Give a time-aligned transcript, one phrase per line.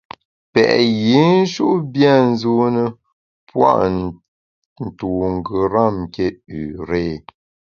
[0.53, 0.71] Pèt
[1.07, 2.83] yinshut bia nzune
[3.47, 3.71] pua’
[4.85, 6.25] ntu ngeram nké
[6.59, 7.05] üré.